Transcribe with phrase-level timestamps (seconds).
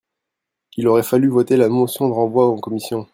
[0.77, 3.07] Il aurait fallu voter la motion de renvoi en commission